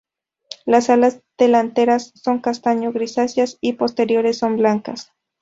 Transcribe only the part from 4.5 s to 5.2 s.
blancas.